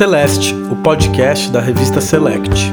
Celeste, 0.00 0.54
o 0.70 0.76
podcast 0.76 1.50
da 1.50 1.60
revista 1.60 2.00
Select. 2.00 2.72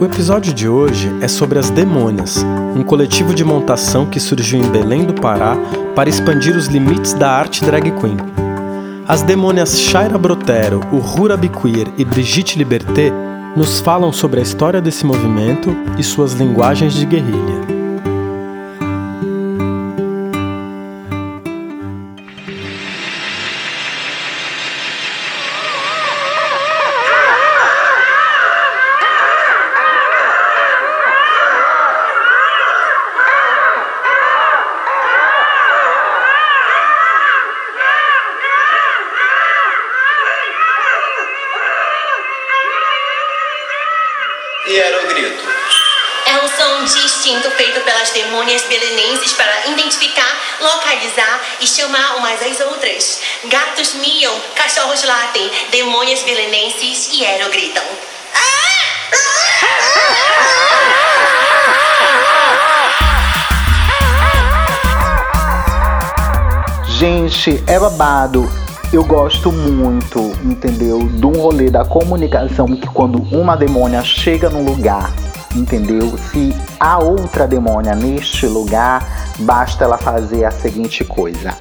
O 0.00 0.04
episódio 0.06 0.50
de 0.54 0.66
hoje 0.66 1.14
é 1.20 1.28
sobre 1.28 1.58
as 1.58 1.68
Demônias, 1.68 2.42
um 2.74 2.82
coletivo 2.82 3.34
de 3.34 3.44
montação 3.44 4.06
que 4.06 4.18
surgiu 4.18 4.58
em 4.58 4.70
Belém 4.70 5.04
do 5.04 5.12
Pará 5.12 5.54
para 5.94 6.08
expandir 6.08 6.56
os 6.56 6.68
limites 6.68 7.12
da 7.12 7.30
arte 7.30 7.62
drag 7.62 7.90
queen. 8.00 8.16
As 9.06 9.20
demônias 9.20 9.78
Shaira 9.78 10.16
Brotero, 10.16 10.80
Uhura 10.90 11.36
Biquir 11.36 11.92
e 11.98 12.04
Brigitte 12.06 12.56
Liberté 12.56 13.12
nos 13.54 13.78
falam 13.78 14.14
sobre 14.14 14.40
a 14.40 14.42
história 14.42 14.80
desse 14.80 15.04
movimento 15.04 15.68
e 15.98 16.02
suas 16.02 16.32
linguagens 16.32 16.94
de 16.94 17.04
guerrilha. 17.04 17.75
Belenenses 48.66 49.32
para 49.32 49.66
identificar, 49.68 50.40
localizar 50.60 51.40
e 51.60 51.66
chamar 51.66 52.16
umas 52.16 52.42
às 52.42 52.60
outras. 52.60 53.20
Gatos 53.44 53.94
miam, 53.94 54.40
cachorros 54.54 55.02
latem, 55.02 55.50
demônias 55.70 56.22
belenenses 56.22 57.08
e 57.12 57.24
gritam. 57.50 57.84
Gente, 66.98 67.62
é 67.66 67.78
babado. 67.78 68.50
Eu 68.92 69.04
gosto 69.04 69.52
muito, 69.52 70.18
entendeu? 70.42 71.00
De 71.00 71.26
um 71.26 71.32
rolê 71.32 71.68
da 71.68 71.84
comunicação 71.84 72.66
que 72.66 72.86
quando 72.86 73.18
uma 73.34 73.56
demônia 73.56 74.02
chega 74.02 74.48
num 74.48 74.64
lugar 74.64 75.12
entendeu? 75.56 76.16
Se 76.18 76.54
há 76.78 76.98
outra 76.98 77.46
demônia 77.46 77.94
neste 77.94 78.46
lugar, 78.46 79.34
basta 79.38 79.84
ela 79.84 79.98
fazer 79.98 80.44
a 80.44 80.50
seguinte 80.50 81.04
coisa. 81.04 81.56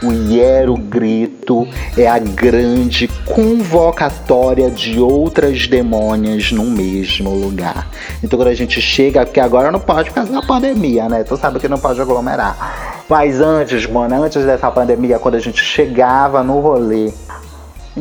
O 0.00 0.12
hiero 0.12 0.76
grito 0.76 1.66
é 1.96 2.06
a 2.06 2.20
grande 2.20 3.08
convocatória 3.26 4.70
de 4.70 5.00
outras 5.00 5.66
demônias 5.66 6.52
no 6.52 6.64
mesmo 6.64 7.30
lugar. 7.34 7.88
Então 8.22 8.38
quando 8.38 8.48
a 8.48 8.54
gente 8.54 8.80
chega, 8.80 9.26
porque 9.26 9.40
agora 9.40 9.72
não 9.72 9.80
pode 9.80 10.10
por 10.10 10.16
causa 10.16 10.32
da 10.32 10.42
pandemia, 10.42 11.08
né? 11.08 11.24
Tu 11.24 11.36
sabe 11.36 11.58
que 11.58 11.66
não 11.66 11.78
pode 11.78 12.00
aglomerar. 12.00 13.04
Mas 13.08 13.40
antes, 13.40 13.86
mano, 13.86 14.22
antes 14.22 14.44
dessa 14.44 14.70
pandemia, 14.70 15.18
quando 15.18 15.34
a 15.34 15.40
gente 15.40 15.64
chegava 15.64 16.44
no 16.44 16.60
rolê, 16.60 17.10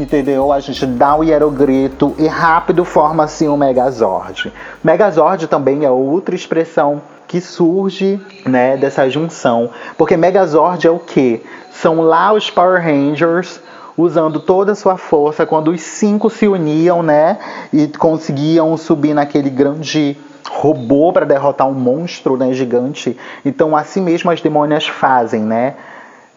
entendeu? 0.02 0.52
A 0.52 0.59
gente 0.59 0.86
dá 0.86 1.16
o 1.16 1.23
hierogrito 1.23 2.14
e 2.17 2.28
rápido 2.28 2.86
forma 2.86 3.23
assim 3.23 3.48
um 3.48 3.58
Megazord. 3.58 4.54
Megazord 4.84 5.48
também 5.48 5.86
é 5.86 5.89
outra 5.89 6.36
expressão 6.36 7.02
que 7.28 7.42
surge, 7.42 8.22
né, 8.45 8.78
dessa 8.78 9.09
junção, 9.09 9.70
porque 9.98 10.16
Megazord 10.16 10.88
é 10.88 10.89
o 10.89 11.00
que? 11.00 11.44
São 11.72 12.02
lá 12.02 12.31
os 12.31 12.50
Power 12.50 12.81
Rangers 12.81 13.60
usando 13.98 14.39
toda 14.39 14.71
a 14.71 14.76
sua 14.76 14.95
força 14.95 15.45
quando 15.45 15.71
os 15.71 15.82
cinco 15.82 16.30
se 16.30 16.48
uniam, 16.48 17.04
né, 17.04 17.38
e 17.73 17.88
conseguiam 17.88 18.77
subir 18.77 19.14
naquele 19.14 19.50
grande 19.50 20.16
robô 20.50 21.11
para 21.11 21.26
derrotar 21.26 21.67
um 21.67 21.73
monstro, 21.73 22.38
né, 22.38 22.54
gigante. 22.54 23.17
Então 23.44 23.76
assim 23.76 24.02
mesmo 24.02 24.32
as 24.32 24.39
demônias 24.39 24.88
fazem, 24.88 25.42
né? 25.42 25.76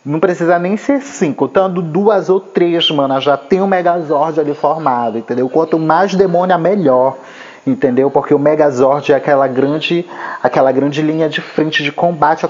Não 0.03 0.19
precisa 0.19 0.59
nem 0.59 0.79
ser 0.79 1.03
cinco, 1.03 1.47
tanto 1.47 1.83
duas 1.83 2.31
ou 2.31 2.41
três, 2.41 2.91
mano, 2.91 3.21
já 3.21 3.37
tem 3.37 3.61
um 3.61 3.67
Megazord 3.67 4.41
ali 4.41 4.55
formado, 4.55 5.19
entendeu? 5.19 5.47
Quanto 5.47 5.79
mais 5.79 6.15
demônio, 6.15 6.59
melhor, 6.59 7.19
entendeu? 7.67 8.11
Porque 8.11 8.33
o 8.33 8.39
Megazord 8.39 9.13
é 9.13 9.17
aquela 9.17 9.47
grande, 9.47 10.07
aquela 10.43 10.73
grande 10.73 11.03
linha 11.03 11.29
de 11.29 11.43
frente 11.43 11.83
de 11.85 11.93
combate 11.93 12.47
a 12.47 12.49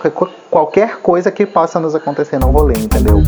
qualquer 0.49 0.99
coisa 0.99 1.33
que 1.33 1.45
possa 1.45 1.81
nos 1.81 1.93
acontecer 1.93 2.39
no 2.39 2.53
rolê, 2.53 2.75
entendeu? 2.75 3.21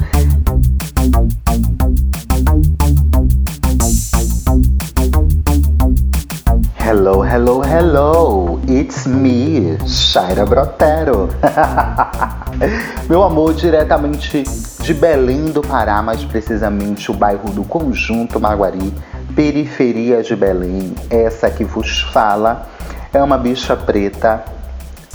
Hello, 6.78 7.24
hello, 7.24 7.60
hello! 7.64 8.60
It's 8.68 9.04
me, 9.04 9.76
Shaira 9.84 10.46
Brotero. 10.46 11.28
Meu 13.08 13.22
amor, 13.22 13.54
diretamente 13.54 14.44
de 14.80 14.94
Belém 14.94 15.46
do 15.46 15.62
Pará, 15.62 16.00
mais 16.00 16.24
precisamente 16.24 17.10
o 17.10 17.14
bairro 17.14 17.50
do 17.50 17.64
Conjunto 17.64 18.38
Maguari, 18.38 18.92
periferia 19.34 20.22
de 20.22 20.36
Belém. 20.36 20.94
Essa 21.10 21.50
que 21.50 21.64
vos 21.64 22.00
fala 22.00 22.68
é 23.12 23.22
uma 23.22 23.36
bicha 23.36 23.76
preta, 23.76 24.44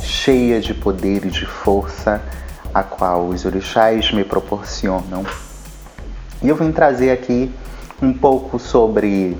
cheia 0.02 0.60
de 0.60 0.74
poder 0.74 1.26
e 1.26 1.30
de 1.30 1.46
força, 1.46 2.22
a 2.74 2.84
qual 2.84 3.28
os 3.28 3.46
orixás 3.46 4.12
me 4.12 4.24
proporcionam. 4.24 5.26
E 6.42 6.50
eu 6.50 6.56
vim 6.56 6.72
trazer 6.72 7.12
aqui 7.12 7.52
um 8.02 8.14
pouco 8.14 8.60
sobre 8.60 9.38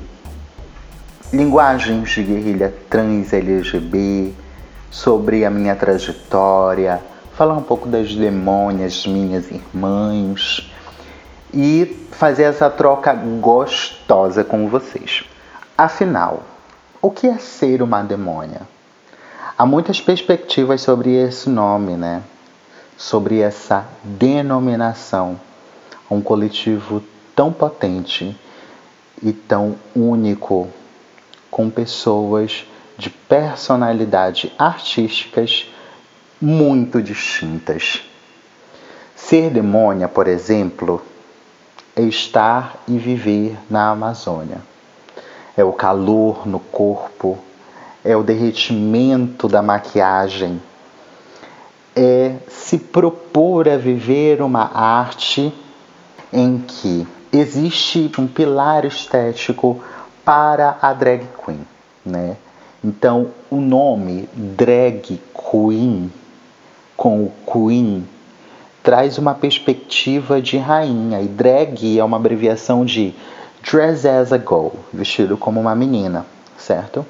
linguagens 1.32 2.10
de 2.10 2.24
guerrilha 2.24 2.74
trans 2.90 3.34
LGB, 3.34 4.34
sobre 4.90 5.44
a 5.44 5.50
minha 5.50 5.76
trajetória, 5.76 7.02
falar 7.38 7.54
um 7.54 7.62
pouco 7.62 7.88
das 7.88 8.16
demônias, 8.16 9.06
minhas 9.06 9.52
irmãs 9.52 10.68
e 11.54 11.86
fazer 12.12 12.44
essa 12.44 12.68
troca 12.68 13.14
gostosa 13.14 14.44
com 14.44 14.68
vocês. 14.68 15.24
Afinal, 15.78 16.42
o 17.00 17.12
que 17.12 17.28
é 17.28 17.38
ser 17.38 17.84
uma 17.84 18.02
demônia? 18.02 18.62
Há 19.56 19.68
muitas 19.68 20.02
perspectivas 20.02 20.82
sobre 20.82 21.14
esse 21.14 21.48
nome, 21.48 21.96
né? 21.96 22.24
Sobre 22.98 23.40
essa 23.40 23.86
denominação. 24.04 25.40
Um 26.10 26.22
coletivo 26.22 27.04
tão 27.36 27.54
potente 27.54 28.36
e 29.22 29.32
tão 29.32 29.76
único 29.96 30.70
com 31.52 31.70
pessoas 31.70 32.66
de 32.98 33.12
personalidade 33.12 34.52
artísticas 34.58 35.68
muito 36.42 37.02
distintas. 37.02 38.02
Ser 39.16 39.50
demônia, 39.50 40.08
por 40.08 40.28
exemplo, 40.28 41.02
é 41.96 42.02
estar 42.04 42.82
e 42.88 42.98
viver 42.98 43.58
na 43.70 43.90
Amazônia. 43.90 44.62
É 45.56 45.64
o 45.64 45.74
calor 45.74 46.48
no 46.48 46.60
corpo, 46.60 47.40
é 48.06 48.16
o 48.16 48.24
derretimento 48.24 49.48
da 49.48 49.62
maquiagem, 49.62 50.62
é 51.96 52.36
se 52.48 52.78
propor 52.78 53.68
a 53.68 53.76
viver 53.76 54.42
uma 54.42 54.72
arte 54.72 55.52
em 56.32 56.60
que 56.60 57.08
existe 57.32 58.12
um 58.20 58.28
pilar 58.28 58.86
estético 58.86 59.82
para 60.24 60.78
a 60.80 60.94
drag 60.94 61.26
queen, 61.44 61.66
né? 62.06 62.38
Então, 62.84 63.32
o 63.50 63.56
nome 63.56 64.30
drag 64.36 65.20
queen 65.34 66.12
com 66.98 67.24
o 67.24 67.32
queen 67.46 68.06
traz 68.84 69.18
uma 69.18 69.34
perspectiva 69.34 70.42
de 70.42 70.58
rainha 70.58 71.22
e 71.22 71.28
drag 71.28 71.98
é 71.98 72.04
uma 72.04 72.18
abreviação 72.18 72.84
de 72.84 73.14
dress 73.62 74.06
as 74.06 74.34
a 74.34 74.38
girl, 74.38 74.70
vestido 74.94 75.38
como 75.38 75.62
uma 75.62 75.76
menina, 75.76 76.26
certo? 76.58 77.06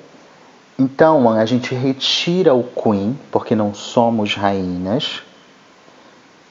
Então, 0.77 1.29
a 1.31 1.45
gente 1.45 1.73
retira 1.73 2.53
o 2.53 2.63
queen, 2.63 3.17
porque 3.31 3.55
não 3.55 3.73
somos 3.73 4.35
rainhas, 4.35 5.23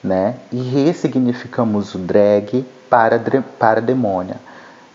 né? 0.03 0.35
E 0.51 0.61
ressignificamos 0.61 1.95
o 1.95 1.97
drag 1.97 2.65
para, 2.89 3.21
para 3.57 3.79
demônia 3.79 4.35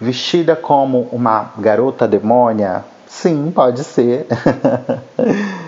vestida 0.02 0.56
como 0.56 1.08
uma 1.12 1.52
garota 1.58 2.08
demônia? 2.08 2.84
Sim, 3.06 3.52
pode 3.54 3.84
ser. 3.84 4.26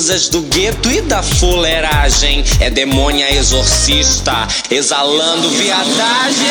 musas 0.00 0.30
do 0.30 0.40
gueto 0.40 0.90
e 0.90 1.02
da 1.02 1.22
fuleiragem. 1.22 2.42
É 2.58 2.70
demônia 2.70 3.30
exorcista, 3.34 4.32
exalando 4.70 5.50
viadagem. 5.50 6.46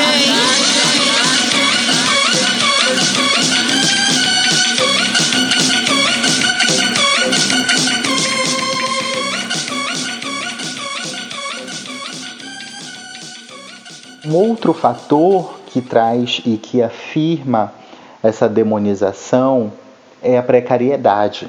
Um 14.26 14.36
outro 14.36 14.76
fator 14.76 15.60
que 15.66 15.82
traz 15.82 16.40
e 16.46 16.56
que 16.56 16.84
afirma 16.84 17.74
essa 18.22 18.48
demonização 18.48 19.74
é 20.22 20.38
a 20.38 20.44
precariedade. 20.44 21.48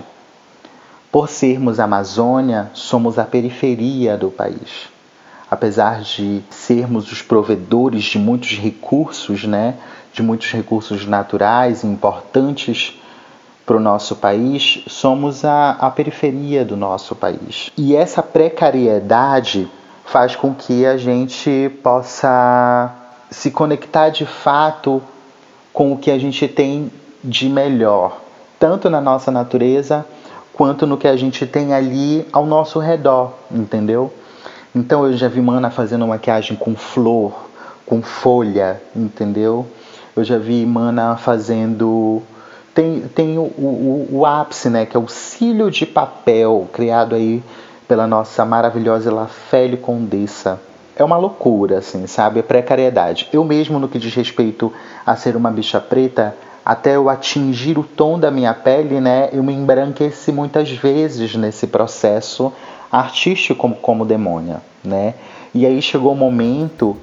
Por 1.11 1.29
sermos 1.29 1.81
Amazônia, 1.81 2.71
somos 2.73 3.19
a 3.19 3.25
periferia 3.25 4.17
do 4.17 4.31
país. 4.31 4.89
Apesar 5.51 6.03
de 6.03 6.41
sermos 6.51 7.11
os 7.11 7.21
provedores 7.21 8.05
de 8.05 8.17
muitos 8.17 8.57
recursos, 8.57 9.43
né, 9.43 9.75
de 10.13 10.23
muitos 10.23 10.53
recursos 10.53 11.05
naturais 11.07 11.83
importantes 11.83 13.01
para 13.67 13.77
o 13.77 13.81
nosso 13.81 14.15
país, 14.15 14.85
somos 14.87 15.45
a, 15.45 15.71
a 15.73 15.91
periferia 15.91 16.65
do 16.65 16.77
nosso 16.77 17.17
país. 17.17 17.73
E 17.77 17.97
essa 17.97 18.23
precariedade 18.23 19.69
faz 20.05 20.37
com 20.37 20.55
que 20.55 20.87
a 20.87 20.97
gente 20.97 21.73
possa 21.83 22.95
se 23.29 23.51
conectar 23.51 24.11
de 24.11 24.27
fato 24.27 25.03
com 25.73 25.93
o 25.93 25.99
que 25.99 26.13
a 26.13 26.19
gente 26.19 26.47
tem 26.47 26.89
de 27.23 27.49
melhor, 27.49 28.21
tanto 28.61 28.89
na 28.89 29.01
nossa 29.01 29.33
natureza 29.33 30.07
quanto 30.61 30.87
no 30.87 30.99
que 30.99 31.09
a 31.09 31.17
gente 31.17 31.47
tem 31.47 31.73
ali 31.73 32.29
ao 32.31 32.45
nosso 32.45 32.79
redor, 32.79 33.33
entendeu? 33.51 34.13
Então 34.75 35.07
eu 35.07 35.17
já 35.17 35.27
vi 35.27 35.41
mana 35.41 35.71
fazendo 35.71 36.07
maquiagem 36.07 36.55
com 36.55 36.77
flor, 36.77 37.33
com 37.87 38.03
folha, 38.03 38.79
entendeu? 38.95 39.67
Eu 40.15 40.23
já 40.23 40.37
vi 40.37 40.67
mana 40.67 41.17
fazendo 41.17 42.23
tem, 42.75 43.01
tem 43.15 43.39
o, 43.39 43.45
o, 43.45 44.09
o 44.13 44.27
ápice, 44.27 44.69
né, 44.69 44.85
que 44.85 44.95
é 44.95 45.01
o 45.01 45.09
cílio 45.09 45.71
de 45.71 45.87
papel 45.87 46.69
criado 46.71 47.15
aí 47.15 47.43
pela 47.89 48.07
nossa 48.07 48.45
maravilhosa 48.45 49.11
Lafelle 49.11 49.79
Condessa. 49.79 50.61
É 50.95 51.03
uma 51.03 51.17
loucura, 51.17 51.79
assim, 51.79 52.07
sabe? 52.07 52.41
A 52.41 52.43
precariedade. 52.43 53.31
Eu 53.33 53.45
mesmo, 53.45 53.79
no 53.79 53.89
que 53.89 53.99
diz 53.99 54.15
respeito 54.15 54.71
a 55.07 55.17
ser 55.17 55.37
uma 55.37 55.51
bicha 55.51 55.81
preta, 55.81 56.37
até 56.65 56.97
eu 56.97 57.09
atingir 57.09 57.79
o 57.79 57.83
tom 57.83 58.19
da 58.19 58.31
minha 58.31 58.55
pele, 58.55 59.01
né, 59.01 59.29
eu 59.33 59.43
me 59.43 59.53
embranqueci 59.53 60.31
muitas 60.33 60.71
vezes 60.71 61.35
nesse 61.35 61.67
processo 61.67 62.53
artístico 62.91 63.61
como, 63.61 63.77
como 63.77 64.05
demônia, 64.05 64.61
né? 64.85 65.15
E 65.55 65.67
aí 65.67 65.81
chegou 65.81 66.11
o 66.13 66.15
um 66.15 66.19
momento 66.19 66.97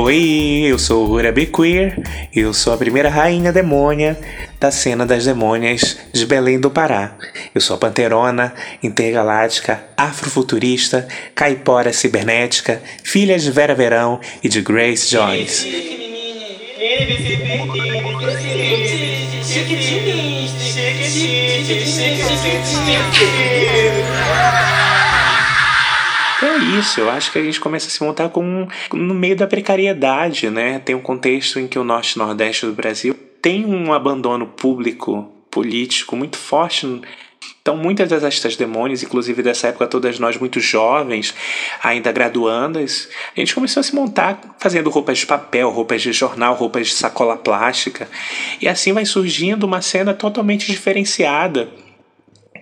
Oi, 0.00 0.62
eu 0.68 0.78
sou 0.78 1.10
Urabi 1.10 1.46
Queer, 1.46 2.00
eu 2.32 2.54
sou 2.54 2.72
a 2.72 2.76
primeira 2.76 3.08
rainha 3.08 3.52
demônia 3.52 4.16
da 4.60 4.70
cena 4.70 5.04
das 5.04 5.24
demônias 5.24 5.98
de 6.12 6.24
Belém 6.24 6.60
do 6.60 6.70
Pará. 6.70 7.16
Eu 7.52 7.60
sou 7.60 7.74
a 7.74 7.80
Panterona, 7.80 8.54
intergaláctica, 8.80 9.82
afrofuturista, 9.96 11.08
caipora 11.34 11.92
cibernética, 11.92 12.80
filha 13.02 13.36
de 13.36 13.50
Vera 13.50 13.74
Verão 13.74 14.20
e 14.40 14.48
de 14.48 14.62
Grace 14.62 15.10
Jones. 15.10 15.66
É 26.40 26.78
isso, 26.78 27.00
eu 27.00 27.10
acho 27.10 27.32
que 27.32 27.38
a 27.38 27.42
gente 27.42 27.58
começa 27.58 27.88
a 27.88 27.90
se 27.90 28.02
montar 28.02 28.28
com, 28.28 28.68
no 28.92 29.14
meio 29.14 29.34
da 29.34 29.46
precariedade, 29.46 30.48
né? 30.48 30.78
Tem 30.78 30.94
um 30.94 31.00
contexto 31.00 31.58
em 31.58 31.66
que 31.66 31.78
o 31.78 31.82
norte 31.82 32.12
e 32.12 32.18
nordeste 32.18 32.64
do 32.64 32.72
Brasil 32.72 33.12
tem 33.42 33.64
um 33.66 33.92
abandono 33.92 34.46
público, 34.46 35.32
político 35.50 36.14
muito 36.14 36.38
forte. 36.38 37.02
Então, 37.60 37.76
muitas 37.76 38.08
das 38.08 38.22
estas 38.22 38.54
demônios, 38.54 39.02
inclusive 39.02 39.42
dessa 39.42 39.66
época, 39.66 39.88
todas 39.88 40.20
nós 40.20 40.36
muito 40.36 40.60
jovens, 40.60 41.34
ainda 41.82 42.12
graduandas, 42.12 43.08
a 43.36 43.40
gente 43.40 43.54
começou 43.54 43.80
a 43.80 43.84
se 43.84 43.94
montar 43.94 44.40
fazendo 44.58 44.90
roupas 44.90 45.18
de 45.18 45.26
papel, 45.26 45.70
roupas 45.70 46.02
de 46.02 46.12
jornal, 46.12 46.54
roupas 46.54 46.86
de 46.86 46.94
sacola 46.94 47.36
plástica. 47.36 48.08
E 48.60 48.68
assim 48.68 48.92
vai 48.92 49.04
surgindo 49.04 49.64
uma 49.64 49.82
cena 49.82 50.14
totalmente 50.14 50.70
diferenciada 50.70 51.68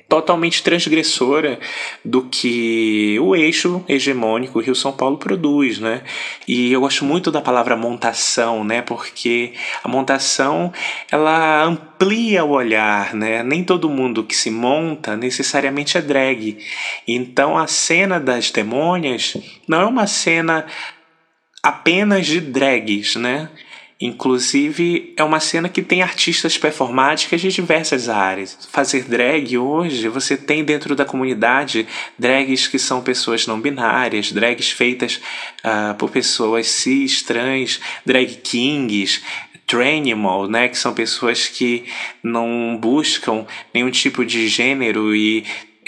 totalmente 0.08 0.62
transgressora 0.62 1.58
do 2.04 2.22
que 2.22 3.18
o 3.20 3.34
eixo 3.34 3.84
hegemônico 3.88 4.60
Rio 4.60 4.74
São 4.74 4.92
Paulo 4.92 5.18
produz, 5.18 5.80
né? 5.80 6.02
E 6.46 6.72
eu 6.72 6.80
gosto 6.80 7.04
muito 7.04 7.30
da 7.30 7.40
palavra 7.40 7.76
montação, 7.76 8.62
né? 8.62 8.82
Porque 8.82 9.52
a 9.82 9.88
montação 9.88 10.72
ela 11.10 11.64
amplia 11.64 12.44
o 12.44 12.50
olhar, 12.50 13.14
né? 13.14 13.42
Nem 13.42 13.64
todo 13.64 13.90
mundo 13.90 14.22
que 14.22 14.36
se 14.36 14.50
monta 14.50 15.16
necessariamente 15.16 15.98
é 15.98 16.02
drag. 16.02 16.58
Então 17.06 17.58
a 17.58 17.66
cena 17.66 18.20
das 18.20 18.50
demônias 18.50 19.36
não 19.66 19.80
é 19.80 19.86
uma 19.86 20.06
cena 20.06 20.66
apenas 21.62 22.26
de 22.26 22.40
drags, 22.40 23.16
né? 23.16 23.50
Inclusive, 23.98 25.14
é 25.16 25.24
uma 25.24 25.40
cena 25.40 25.70
que 25.70 25.80
tem 25.80 26.02
artistas 26.02 26.58
performáticas 26.58 27.40
de 27.40 27.48
diversas 27.48 28.10
áreas. 28.10 28.68
Fazer 28.70 29.04
drag 29.04 29.56
hoje, 29.56 30.06
você 30.08 30.36
tem 30.36 30.62
dentro 30.62 30.94
da 30.94 31.06
comunidade 31.06 31.88
drags 32.18 32.68
que 32.68 32.78
são 32.78 33.00
pessoas 33.00 33.46
não 33.46 33.58
binárias, 33.58 34.32
drags 34.32 34.70
feitas 34.70 35.18
uh, 35.64 35.94
por 35.94 36.10
pessoas 36.10 36.66
cis, 36.66 37.22
trans, 37.22 37.80
drag 38.04 38.36
kings, 38.42 39.22
Tranimal, 39.66 40.46
né, 40.46 40.68
que 40.68 40.78
são 40.78 40.94
pessoas 40.94 41.48
que 41.48 41.86
não 42.22 42.78
buscam 42.80 43.44
nenhum 43.74 43.90
tipo 43.90 44.24
de 44.24 44.46
gênero 44.46 45.12
e 45.12 45.44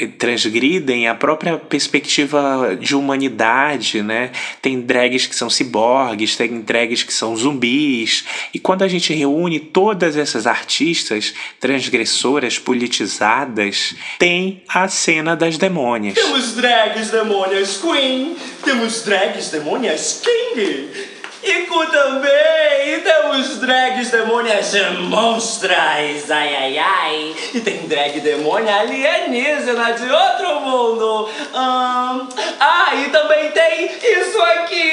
transgridem 0.07 1.09
a 1.09 1.14
própria 1.14 1.59
perspectiva 1.59 2.76
de 2.81 2.95
humanidade, 2.95 4.02
né? 4.02 4.31
Tem 4.62 4.81
drags 4.81 5.26
que 5.26 5.35
são 5.35 5.50
ciborgues, 5.50 6.37
tem 6.37 6.61
drags 6.61 7.02
que 7.02 7.12
são 7.12 7.37
zumbis. 7.37 8.25
E 8.55 8.59
quando 8.59 8.83
a 8.83 8.88
gente 8.88 9.12
reúne 9.12 9.59
todas 9.59 10.17
essas 10.17 10.47
artistas 10.47 11.35
transgressoras, 11.59 12.59
politizadas, 12.59 13.95
tem 14.19 14.62
a 14.69 14.88
cena 14.88 15.35
das 15.35 15.59
demônias. 15.59 16.14
Temos 16.14 16.55
drags 16.55 17.11
demônias 17.11 17.78
queen, 17.78 18.37
temos 18.64 19.02
drags 19.02 19.50
demônias 19.50 20.23
king. 20.23 21.18
Ico 21.49 21.87
também! 21.87 22.95
E 22.95 23.00
temos 23.00 23.57
drags 23.57 24.11
demônias 24.11 24.71
monstras! 25.09 26.31
Ai, 26.31 26.55
ai, 26.55 26.78
ai! 26.78 27.37
E 27.55 27.61
tem 27.62 27.88
drag 27.88 28.21
demônia 28.21 28.81
alienígena 28.81 29.93
de 29.93 30.12
outro 30.12 30.61
mundo! 30.61 31.26
Um, 31.55 32.28
ah, 32.61 32.95
e 32.97 33.09
também 33.09 33.50
tem 33.52 33.87
isso 33.87 34.38
aqui! 34.43 34.93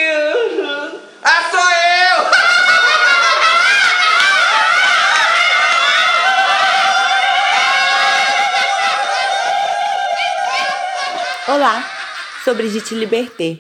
Ah, 1.22 1.44
sou 1.52 1.60
eu! 1.60 2.36
Olá, 11.56 11.84
sou 12.46 12.56
Brigitte 12.56 12.96
Liberté, 12.96 13.60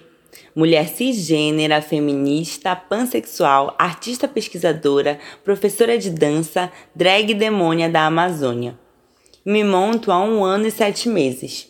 mulher 0.55 0.87
cisgênera, 0.87 1.81
feminista, 1.81 2.75
pansexual, 2.75 3.75
artista 3.77 4.27
pesquisadora, 4.27 5.19
professora 5.43 5.97
de 5.97 6.09
dança, 6.09 6.71
drag 6.95 7.33
demônia 7.33 7.89
da 7.89 8.05
Amazônia. 8.05 8.79
Me 9.45 9.63
monto 9.63 10.11
há 10.11 10.19
um 10.23 10.43
ano 10.43 10.65
e 10.67 10.71
sete 10.71 11.09
meses. 11.09 11.67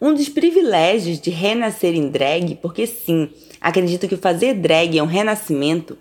Um 0.00 0.12
dos 0.12 0.28
privilégios 0.28 1.20
de 1.20 1.30
renascer 1.30 1.94
em 1.94 2.08
drag, 2.08 2.56
porque 2.56 2.86
sim, 2.86 3.30
acredito 3.60 4.06
que 4.06 4.16
fazer 4.16 4.54
drag 4.54 4.98
é 4.98 5.02
um 5.02 5.06
renascimento, 5.06 5.96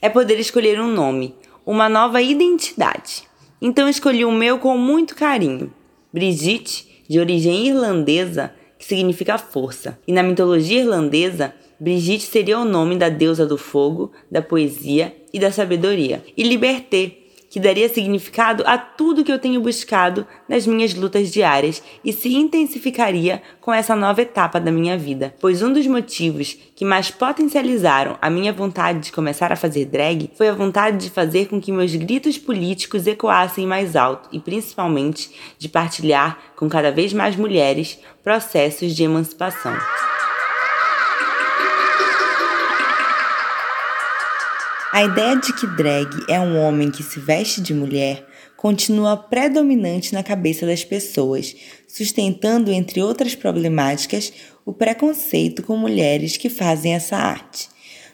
é 0.00 0.08
poder 0.08 0.38
escolher 0.38 0.80
um 0.80 0.90
nome, 0.90 1.34
uma 1.66 1.88
nova 1.88 2.22
identidade. 2.22 3.24
Então 3.60 3.88
escolhi 3.88 4.24
o 4.24 4.32
meu 4.32 4.58
com 4.58 4.78
muito 4.78 5.14
carinho. 5.14 5.72
Brigitte, 6.12 7.04
de 7.08 7.18
origem 7.18 7.66
irlandesa, 7.66 8.52
que 8.78 8.84
significa 8.84 9.36
força. 9.36 9.98
E 10.06 10.12
na 10.12 10.22
mitologia 10.22 10.80
irlandesa, 10.80 11.52
Brigitte 11.80 12.24
seria 12.24 12.58
o 12.58 12.64
nome 12.64 12.96
da 12.96 13.08
deusa 13.08 13.46
do 13.46 13.58
fogo, 13.58 14.12
da 14.30 14.40
poesia 14.40 15.14
e 15.32 15.38
da 15.38 15.50
sabedoria. 15.50 16.22
E 16.36 16.42
Liberté, 16.42 17.12
que 17.50 17.60
daria 17.60 17.88
significado 17.88 18.62
a 18.66 18.76
tudo 18.76 19.24
que 19.24 19.32
eu 19.32 19.38
tenho 19.38 19.60
buscado 19.60 20.26
nas 20.48 20.66
minhas 20.66 20.94
lutas 20.94 21.30
diárias 21.30 21.82
e 22.04 22.12
se 22.12 22.34
intensificaria 22.34 23.42
com 23.60 23.72
essa 23.72 23.96
nova 23.96 24.22
etapa 24.22 24.60
da 24.60 24.70
minha 24.70 24.96
vida. 24.96 25.34
Pois 25.40 25.62
um 25.62 25.72
dos 25.72 25.86
motivos 25.86 26.56
que 26.74 26.84
mais 26.84 27.10
potencializaram 27.10 28.16
a 28.20 28.30
minha 28.30 28.52
vontade 28.52 29.00
de 29.00 29.12
começar 29.12 29.52
a 29.52 29.56
fazer 29.56 29.86
drag 29.86 30.30
foi 30.36 30.48
a 30.48 30.54
vontade 30.54 30.98
de 30.98 31.10
fazer 31.10 31.48
com 31.48 31.60
que 31.60 31.72
meus 31.72 31.94
gritos 31.94 32.38
políticos 32.38 33.06
ecoassem 33.06 33.66
mais 33.66 33.96
alto 33.96 34.28
e 34.32 34.40
principalmente 34.40 35.30
de 35.58 35.68
partilhar 35.68 36.38
com 36.56 36.68
cada 36.68 36.90
vez 36.90 37.12
mais 37.12 37.36
mulheres 37.36 37.98
processos 38.22 38.94
de 38.94 39.04
emancipação. 39.04 39.76
A 44.90 45.04
ideia 45.04 45.36
de 45.36 45.52
que 45.52 45.66
drag 45.66 46.08
é 46.28 46.40
um 46.40 46.56
homem 46.58 46.90
que 46.90 47.02
se 47.02 47.20
veste 47.20 47.60
de 47.60 47.74
mulher 47.74 48.26
continua 48.56 49.18
predominante 49.18 50.14
na 50.14 50.22
cabeça 50.22 50.64
das 50.64 50.82
pessoas, 50.82 51.54
sustentando, 51.86 52.72
entre 52.72 53.02
outras 53.02 53.34
problemáticas, 53.34 54.32
o 54.64 54.72
preconceito 54.72 55.62
com 55.62 55.76
mulheres 55.76 56.38
que 56.38 56.48
fazem 56.48 56.94
essa 56.94 57.16
arte. 57.18 57.68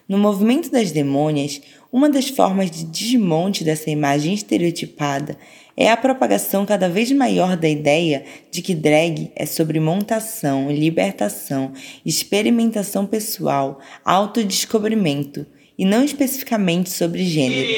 No 0.08 0.18
movimento 0.18 0.68
das 0.68 0.90
demônias, 0.90 1.62
uma 1.92 2.10
das 2.10 2.28
formas 2.28 2.72
de 2.72 2.84
desmonte 2.84 3.62
dessa 3.62 3.88
imagem 3.88 4.34
estereotipada 4.34 5.38
é 5.76 5.88
a 5.88 5.96
propagação 5.96 6.66
cada 6.66 6.88
vez 6.88 7.10
maior 7.12 7.56
da 7.56 7.68
ideia 7.68 8.24
de 8.50 8.60
que 8.60 8.74
drag 8.74 9.30
é 9.36 9.46
sobre 9.46 9.78
montação, 9.78 10.72
libertação, 10.72 11.72
experimentação 12.04 13.06
pessoal, 13.06 13.78
autodescobrimento 14.04 15.46
e 15.76 15.84
não 15.84 16.04
especificamente 16.04 16.90
sobre 16.90 17.24
gênero. 17.24 17.68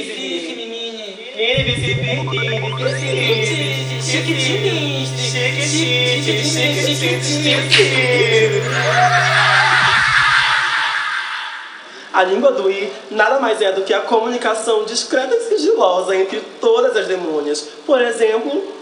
A 12.12 12.24
língua 12.24 12.52
do 12.52 12.70
I 12.70 12.90
nada 13.10 13.38
mais 13.38 13.60
é 13.60 13.72
do 13.72 13.82
que 13.82 13.92
a 13.92 14.00
comunicação 14.00 14.84
discreta 14.84 15.34
e 15.34 15.40
sigilosa 15.40 16.16
entre 16.16 16.40
todas 16.60 16.96
as 16.96 17.06
demônias. 17.06 17.60
Por 17.84 18.00
exemplo, 18.00 18.72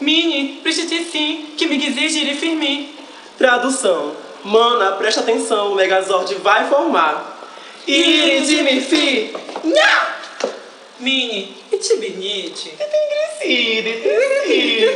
Mini, 0.00 0.60
preste 0.62 0.86
sim, 1.04 1.46
que 1.56 1.66
me 1.66 1.78
quiser 1.78 2.34
firme. 2.34 2.94
Tradução. 3.38 4.12
Mana, 4.44 4.92
presta 4.92 5.22
atenção, 5.22 5.72
o 5.72 5.74
Megazord 5.74 6.34
vai 6.36 6.68
formar. 6.68 7.33
Mini, 11.00 11.54
itibinite. 11.70 12.70
Engrecido, 12.80 13.88
engrecido. 13.90 14.88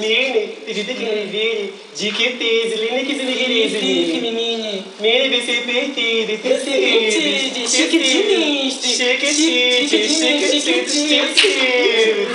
Mini, 0.00 0.56
digite 0.66 0.94
que 0.94 1.04
me 1.04 1.24
vire. 1.26 1.74
Diquitize, 1.94 2.76
line 2.76 3.04
que 3.04 3.14
se 3.14 3.24
ligirize. 3.24 3.78
Fique, 3.78 4.20
menine. 4.22 4.84
Mini, 5.00 5.28
vice 5.28 5.60
pertide. 5.66 6.38
Chiquitide, 6.38 7.68
chiquitiniste. 7.68 8.88
Chiquitide, 8.88 9.88
chiquitide, 9.88 10.90
chiquitide. 10.90 12.28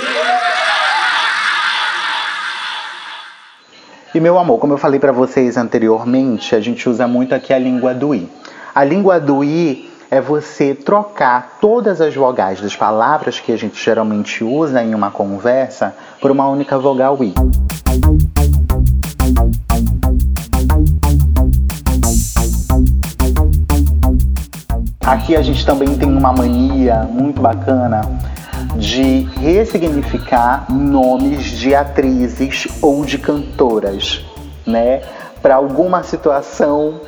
E 4.14 4.20
meu 4.20 4.38
amor, 4.38 4.58
como 4.58 4.74
eu 4.74 4.78
falei 4.78 5.00
para 5.00 5.12
vocês 5.12 5.56
anteriormente, 5.56 6.54
a 6.54 6.60
gente 6.60 6.88
usa 6.88 7.08
muito 7.08 7.34
aqui 7.34 7.52
a 7.52 7.58
língua 7.58 7.94
do 7.94 8.14
i. 8.14 8.28
A 8.72 8.84
língua 8.84 9.18
do 9.18 9.42
i 9.42 9.90
é 10.08 10.20
você 10.20 10.76
trocar 10.76 11.58
todas 11.60 12.00
as 12.00 12.14
vogais 12.14 12.60
das 12.60 12.76
palavras 12.76 13.40
que 13.40 13.50
a 13.50 13.56
gente 13.58 13.82
geralmente 13.82 14.44
usa 14.44 14.80
em 14.80 14.94
uma 14.94 15.10
conversa 15.10 15.92
por 16.20 16.30
uma 16.30 16.46
única 16.48 16.78
vogal 16.78 17.18
i. 17.24 17.34
Aqui 25.04 25.34
a 25.34 25.42
gente 25.42 25.66
também 25.66 25.96
tem 25.98 26.08
uma 26.08 26.32
mania 26.32 27.08
muito 27.10 27.42
bacana 27.42 28.02
de 28.76 29.22
ressignificar 29.40 30.72
nomes 30.72 31.44
de 31.46 31.74
atrizes 31.74 32.68
ou 32.80 33.04
de 33.04 33.18
cantoras, 33.18 34.24
né? 34.64 35.02
Para 35.42 35.56
alguma 35.56 36.04
situação 36.04 37.00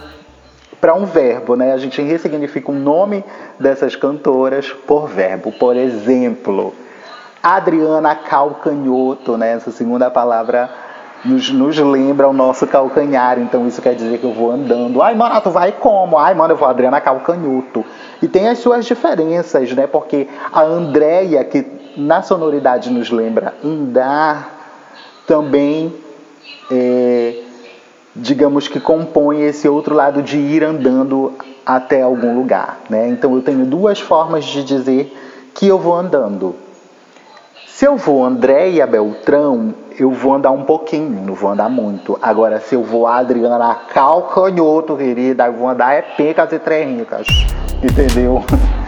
para 0.82 0.94
um 0.94 1.04
verbo, 1.04 1.54
né? 1.54 1.72
A 1.72 1.76
gente 1.76 2.02
ressignifica 2.02 2.72
o 2.72 2.74
nome 2.74 3.24
dessas 3.56 3.94
cantoras 3.94 4.72
por 4.72 5.06
verbo. 5.06 5.52
Por 5.52 5.76
exemplo, 5.76 6.74
Adriana 7.40 8.16
Calcanhoto, 8.16 9.36
né? 9.36 9.52
Essa 9.52 9.70
segunda 9.70 10.10
palavra 10.10 10.68
nos, 11.24 11.52
nos, 11.52 11.78
lembra 11.78 12.28
o 12.28 12.32
nosso 12.32 12.66
calcanhar, 12.66 13.38
então 13.38 13.68
isso 13.68 13.80
quer 13.80 13.94
dizer 13.94 14.18
que 14.18 14.24
eu 14.24 14.32
vou 14.32 14.50
andando. 14.50 15.00
Ai, 15.00 15.14
mano, 15.14 15.40
tu 15.40 15.50
vai 15.50 15.70
como? 15.70 16.18
Ai, 16.18 16.34
mano, 16.34 16.54
eu 16.54 16.56
vou 16.56 16.66
Adriana 16.66 17.00
Calcanhoto. 17.00 17.84
E 18.20 18.26
tem 18.26 18.48
as 18.48 18.58
suas 18.58 18.84
diferenças, 18.84 19.72
né? 19.72 19.86
Porque 19.86 20.26
a 20.52 20.62
Andréia, 20.62 21.44
que 21.44 21.64
na 21.96 22.22
sonoridade 22.22 22.90
nos 22.90 23.08
lembra 23.08 23.54
andar, 23.64 24.50
também 25.28 25.94
é, 26.72 27.41
digamos 28.14 28.68
que 28.68 28.78
compõe 28.78 29.42
esse 29.42 29.68
outro 29.68 29.94
lado 29.94 30.22
de 30.22 30.36
ir 30.38 30.62
andando 30.62 31.32
até 31.64 32.02
algum 32.02 32.34
lugar, 32.34 32.80
né? 32.90 33.08
Então 33.08 33.34
eu 33.34 33.42
tenho 33.42 33.64
duas 33.64 34.00
formas 34.00 34.44
de 34.44 34.62
dizer 34.62 35.16
que 35.54 35.66
eu 35.66 35.78
vou 35.78 35.94
andando. 35.94 36.54
Se 37.66 37.86
eu 37.86 37.96
vou 37.96 38.24
Andréia 38.24 38.86
Beltrão, 38.86 39.74
eu 39.98 40.10
vou 40.10 40.34
andar 40.34 40.50
um 40.50 40.62
pouquinho, 40.62 41.24
não 41.24 41.34
vou 41.34 41.50
andar 41.50 41.68
muito. 41.68 42.18
Agora, 42.20 42.60
se 42.60 42.74
eu 42.74 42.82
vou 42.82 43.06
Adriana 43.06 43.74
Calcanhoto, 43.74 44.96
querida, 44.96 45.46
eu 45.46 45.52
vou 45.54 45.68
andar 45.68 45.94
é 45.94 46.02
pencas 46.02 46.52
e 46.52 46.58
trerrincas. 46.58 47.26
Entendeu? 47.82 48.44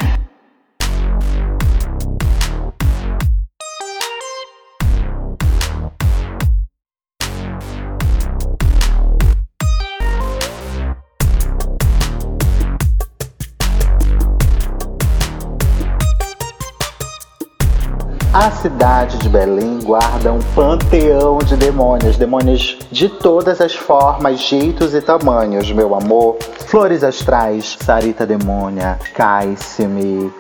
cidade 18.64 19.18
de 19.18 19.28
Belém 19.28 19.78
guarda 19.84 20.32
um 20.32 20.38
panteão 20.54 21.36
de 21.36 21.54
demônios, 21.54 22.16
demônios 22.16 22.78
de 22.90 23.10
todas 23.10 23.60
as 23.60 23.74
formas, 23.74 24.40
jeitos 24.40 24.94
e 24.94 25.02
tamanhos, 25.02 25.70
meu 25.70 25.94
amor. 25.94 26.38
Flores 26.66 27.04
astrais, 27.04 27.76
Sarita 27.78 28.24
Demônia, 28.24 28.98
Caissime, 29.12 30.32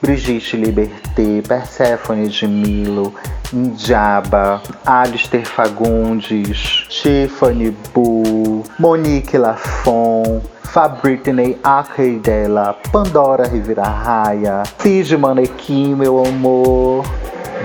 Brigitte 0.00 0.56
Liberté, 0.56 1.42
Perséfone 1.46 2.28
de 2.28 2.48
Milo, 2.48 3.12
Indiaba, 3.52 4.62
Alistair 4.86 5.44
Fagundes, 5.44 6.86
Tiffany 6.88 7.76
Boo, 7.92 8.64
Monique 8.78 9.36
Lafon, 9.36 10.40
Fabritney 10.62 11.58
Akeidela, 11.62 12.74
Pandora 12.90 13.46
Rivera 13.46 13.84
Raia, 13.84 14.62
Cid 14.78 15.18
Manequim, 15.18 15.94
meu 15.94 16.24
amor, 16.24 17.04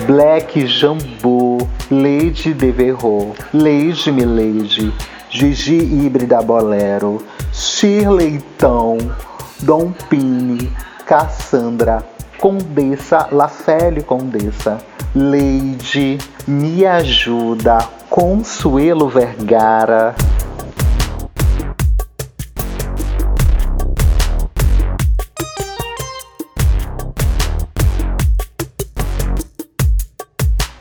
Black 0.05 0.53
Jambu, 0.67 1.59
Lady 1.89 2.53
Deverro, 2.53 3.33
Lady 3.53 4.11
Milady, 4.11 4.93
Gigi 5.29 5.79
Híbrida 5.79 6.41
Bolero, 6.41 7.23
Shirleytão, 7.53 8.97
Dom 9.61 9.93
Pini, 10.09 10.69
Cassandra, 11.05 12.03
Condessa, 12.37 13.29
Lafele 13.31 14.03
Condessa, 14.03 14.77
Lady, 15.15 16.17
Me 16.47 16.85
Ajuda, 16.85 17.87
Consuelo 18.09 19.07
Vergara, 19.07 20.13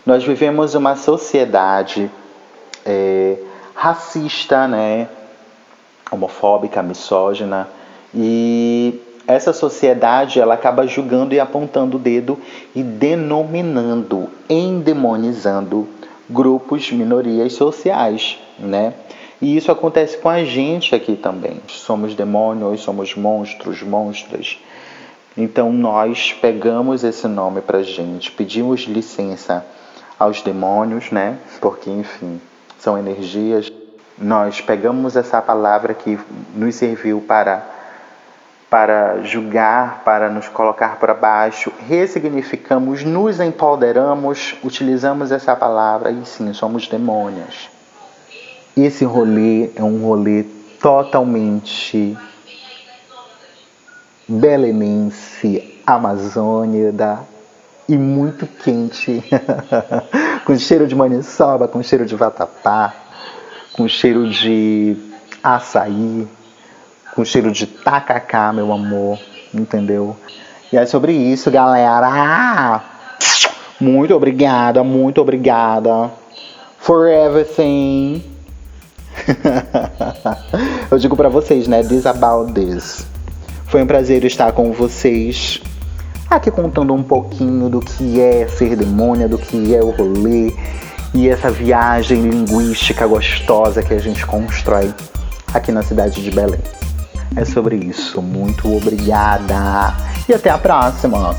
Nós 0.04 0.25
vivemos 0.25 0.75
uma 0.75 0.97
sociedade 0.97 2.11
é, 2.85 3.37
racista, 3.75 4.66
né? 4.66 5.09
homofóbica, 6.12 6.82
misógina, 6.82 7.68
e 8.14 9.00
essa 9.26 9.52
sociedade 9.52 10.40
ela 10.40 10.54
acaba 10.54 10.87
julgando 10.87 11.35
e 11.35 11.40
apontando 11.40 11.97
o 11.97 12.00
dedo 12.00 12.38
e 12.75 12.82
denominando, 12.82 14.28
endemonizando 14.49 15.88
grupos, 16.28 16.90
minorias 16.92 17.54
sociais, 17.54 18.38
né? 18.59 18.92
E 19.40 19.56
isso 19.56 19.73
acontece 19.73 20.18
com 20.18 20.28
a 20.28 20.44
gente 20.44 20.94
aqui 20.94 21.16
também. 21.16 21.61
Somos 21.66 22.14
demônios, 22.14 22.80
somos 22.80 23.14
monstros, 23.14 23.82
monstras. 23.82 24.59
Então 25.37 25.73
nós 25.73 26.32
pegamos 26.32 27.02
esse 27.02 27.26
nome 27.26 27.61
pra 27.61 27.82
gente, 27.82 28.30
pedimos 28.30 28.82
licença 28.82 29.64
aos 30.23 30.41
demônios, 30.41 31.11
né? 31.11 31.38
Porque 31.61 31.91
enfim, 31.91 32.41
são 32.79 32.97
energias. 32.97 33.73
Nós 34.17 34.61
pegamos 34.61 35.17
essa 35.17 35.43
palavra 35.43 35.95
que 35.95 36.19
nos 36.55 36.76
serviu 36.76 37.21
para 37.21 37.71
para 38.71 39.23
julgar, 39.23 40.00
para 40.02 40.31
nos 40.31 40.49
colocar 40.49 40.99
para 40.99 41.12
baixo, 41.12 41.71
ressignificamos, 41.87 43.05
nos 43.05 43.38
empoderamos, 43.38 44.55
utilizamos 44.64 45.31
essa 45.31 45.55
palavra 45.55 46.11
e 46.11 46.25
sim, 46.25 46.55
somos 46.55 46.88
demônios. 46.88 47.69
Esse 48.75 49.05
rolê 49.05 49.71
é 49.76 49.83
um 49.83 50.07
rolê 50.07 50.47
totalmente 50.81 52.17
belenense, 54.26 55.79
amazônida 55.87 57.19
e 57.88 57.96
muito 57.96 58.46
quente, 58.46 59.22
com 60.44 60.56
cheiro 60.56 60.86
de 60.86 60.94
maniçoba, 60.94 61.68
com 61.68 61.82
cheiro 61.82 62.06
de 62.06 62.14
vatapá, 62.14 62.94
com 63.72 63.88
cheiro 63.88 64.28
de 64.28 64.96
açaí, 65.42 66.26
com 67.14 67.24
cheiro 67.24 67.50
de 67.50 67.66
tacacá, 67.66 68.52
meu 68.52 68.72
amor, 68.72 69.18
entendeu? 69.52 70.16
E 70.72 70.76
é 70.76 70.86
sobre 70.86 71.12
isso, 71.12 71.50
galera. 71.50 72.82
Muito 73.80 74.14
obrigada, 74.14 74.82
muito 74.84 75.20
obrigada 75.20 76.10
for 76.82 77.08
everything. 77.08 78.22
Eu 80.90 80.98
digo 80.98 81.16
para 81.16 81.28
vocês, 81.28 81.68
né? 81.68 81.82
This 81.82 82.06
about 82.06 82.52
this. 82.52 83.06
Foi 83.66 83.82
um 83.82 83.86
prazer 83.86 84.24
estar 84.24 84.52
com 84.52 84.72
vocês 84.72 85.60
aqui 86.36 86.50
contando 86.50 86.94
um 86.94 87.02
pouquinho 87.02 87.68
do 87.68 87.80
que 87.80 88.20
é 88.20 88.46
ser 88.48 88.76
demônia, 88.76 89.28
do 89.28 89.38
que 89.38 89.74
é 89.74 89.82
o 89.82 89.90
rolê 89.90 90.52
e 91.14 91.28
essa 91.28 91.50
viagem 91.50 92.22
linguística 92.22 93.06
gostosa 93.06 93.82
que 93.82 93.92
a 93.92 93.98
gente 93.98 94.24
constrói 94.24 94.92
aqui 95.52 95.70
na 95.70 95.82
cidade 95.82 96.22
de 96.22 96.30
Belém. 96.30 96.60
É 97.36 97.44
sobre 97.44 97.76
isso. 97.76 98.21
Muito 98.23 98.75
obrigada 98.75 99.95
e 100.28 100.34
até 100.34 100.50
a 100.50 100.58
próxima. 100.58 101.36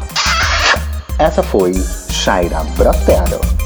Essa 1.18 1.42
foi 1.42 1.74
Shaira 1.74 2.64
Brotero. 2.76 3.63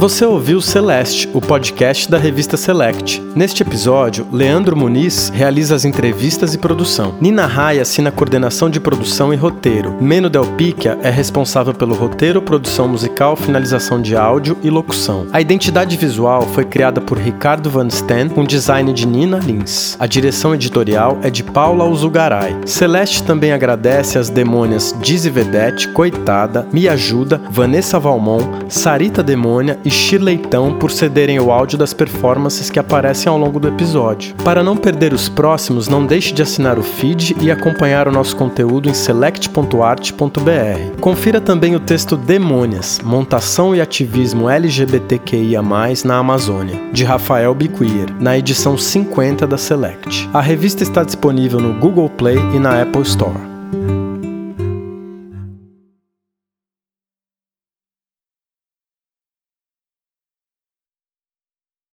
Você 0.00 0.24
ouviu 0.24 0.62
Celeste, 0.62 1.28
o 1.34 1.42
podcast 1.42 2.10
da 2.10 2.16
revista 2.16 2.56
Select. 2.56 3.20
Neste 3.36 3.62
episódio, 3.62 4.26
Leandro 4.32 4.74
Muniz 4.74 5.28
realiza 5.28 5.74
as 5.74 5.84
entrevistas 5.84 6.54
e 6.54 6.58
produção. 6.58 7.16
Nina 7.20 7.44
Rai 7.44 7.78
assina 7.78 8.08
a 8.08 8.12
coordenação 8.12 8.70
de 8.70 8.80
produção 8.80 9.30
e 9.30 9.36
roteiro. 9.36 9.98
Meno 10.00 10.30
Del 10.30 10.46
Picchia 10.56 10.98
é 11.02 11.10
responsável 11.10 11.74
pelo 11.74 11.94
roteiro, 11.94 12.40
produção 12.40 12.88
musical, 12.88 13.36
finalização 13.36 14.00
de 14.00 14.16
áudio 14.16 14.56
e 14.62 14.70
locução. 14.70 15.26
A 15.34 15.40
identidade 15.42 15.98
visual 15.98 16.46
foi 16.46 16.64
criada 16.64 17.02
por 17.02 17.18
Ricardo 17.18 17.68
Van 17.68 17.90
Steen, 17.90 18.30
com 18.30 18.42
design 18.42 18.94
de 18.94 19.06
Nina 19.06 19.38
Lins. 19.38 19.98
A 20.00 20.06
direção 20.06 20.54
editorial 20.54 21.18
é 21.22 21.28
de 21.28 21.44
Paula 21.44 21.84
Uzugaray. 21.84 22.56
Celeste 22.64 23.22
também 23.22 23.52
agradece 23.52 24.16
às 24.16 24.30
demônias 24.30 24.96
Dizzy 24.98 25.28
Vedette, 25.28 25.88
Coitada, 25.88 26.66
Me 26.72 26.88
Ajuda, 26.88 27.38
Vanessa 27.50 27.98
Valmont, 27.98 28.48
Sarita 28.70 29.22
Demônia 29.22 29.78
e 29.84 29.89
Shirleitão 29.90 30.74
por 30.74 30.90
cederem 30.90 31.38
o 31.38 31.50
áudio 31.50 31.78
das 31.78 31.92
performances 31.92 32.70
que 32.70 32.78
aparecem 32.78 33.30
ao 33.30 33.38
longo 33.38 33.60
do 33.60 33.68
episódio. 33.68 34.34
Para 34.44 34.62
não 34.62 34.76
perder 34.76 35.12
os 35.12 35.28
próximos, 35.28 35.88
não 35.88 36.06
deixe 36.06 36.32
de 36.32 36.42
assinar 36.42 36.78
o 36.78 36.82
feed 36.82 37.36
e 37.40 37.50
acompanhar 37.50 38.08
o 38.08 38.12
nosso 38.12 38.36
conteúdo 38.36 38.88
em 38.88 38.94
select.art.br. 38.94 41.00
Confira 41.00 41.40
também 41.40 41.74
o 41.74 41.80
texto 41.80 42.16
Demônias, 42.16 43.00
Montação 43.02 43.74
e 43.74 43.80
Ativismo 43.80 44.48
LGBTQIA+, 44.48 45.60
na 46.04 46.18
Amazônia, 46.18 46.80
de 46.92 47.04
Rafael 47.04 47.54
Biquir, 47.54 48.14
na 48.18 48.38
edição 48.38 48.78
50 48.78 49.46
da 49.46 49.58
Select. 49.58 50.28
A 50.32 50.40
revista 50.40 50.82
está 50.82 51.02
disponível 51.02 51.60
no 51.60 51.74
Google 51.74 52.08
Play 52.08 52.38
e 52.54 52.58
na 52.58 52.82
Apple 52.82 53.02
Store. 53.02 53.99